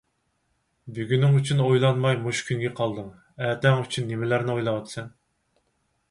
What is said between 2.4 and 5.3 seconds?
كۈنگە قالدىڭ، ئەتەڭ ئۈچۈن نېمىلەرنى ئويلاۋاتىسەن؟!